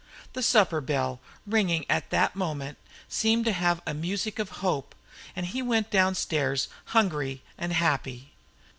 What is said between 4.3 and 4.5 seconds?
of